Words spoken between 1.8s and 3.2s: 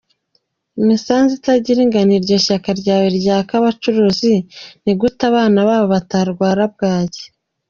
ingano iryo shya ryawe